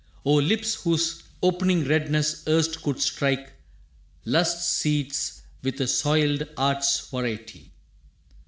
[0.25, 3.53] O lips whose opening redness erst could strike
[4.25, 7.69] Lust's seats with a soiled art's variety!